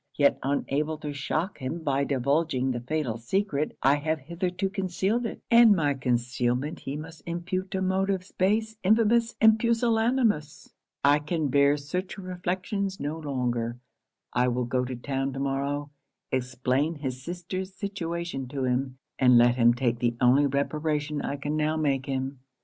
[0.15, 5.43] Yet unable to shock him by divulging the fatal secret, I have hitherto concealed it,
[5.51, 10.73] and my concealment he must impute to motives base, infamous, and pusillanimous.
[11.03, 13.77] I can bear such reflections no longer
[14.33, 15.91] I will go to town to morrow,
[16.31, 21.55] explain his sister's situation to him, and let him take the only reparation I can
[21.55, 22.39] now make him.'